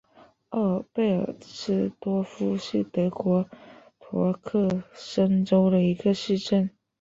[0.49, 3.45] 奥尔贝尔斯多夫是德国
[3.99, 6.71] 萨克森州的一个市镇。